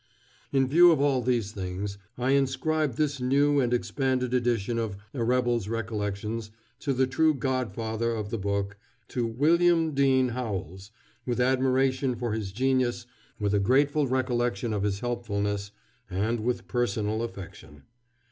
[0.51, 5.23] In view of all these things, I inscribe this new and expanded edition of "A
[5.23, 8.77] Rebel's Recollections" to the true godfather of the book,
[9.09, 10.89] to WILLIAM DEAN HOWELLS,
[11.27, 13.05] with admiration for his genius,
[13.39, 15.69] with a grateful recollection of his helpfulness,
[16.09, 17.83] and with personal affection.